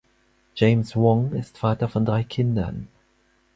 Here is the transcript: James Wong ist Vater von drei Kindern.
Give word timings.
James 0.55 0.95
Wong 0.95 1.31
ist 1.33 1.59
Vater 1.59 1.87
von 1.87 2.05
drei 2.05 2.23
Kindern. 2.23 2.87